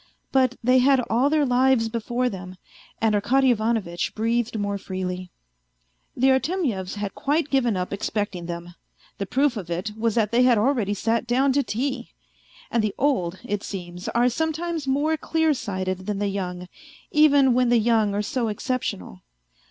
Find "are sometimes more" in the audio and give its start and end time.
14.07-15.17